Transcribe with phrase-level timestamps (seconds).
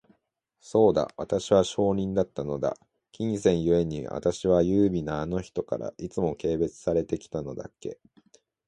[0.61, 2.75] そうだ、私は商人だったのだ。
[3.11, 7.99] 金銭ゆえに、私は優美なあの人から、いつも軽蔑されて来たのだっけ。